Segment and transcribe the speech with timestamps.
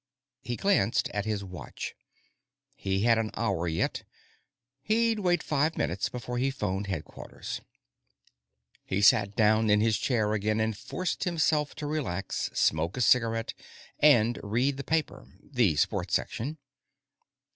[0.41, 1.93] He glanced at his watch.
[2.75, 4.01] He had an hour yet.
[4.81, 7.61] He'd wait five minutes before he phoned headquarters.
[8.83, 13.53] He sat down in his chair again and forced himself to relax, smoke a cigarette,
[13.99, 16.57] and read the paper the sports section.